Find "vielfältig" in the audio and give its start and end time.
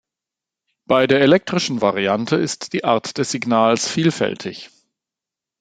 3.87-4.71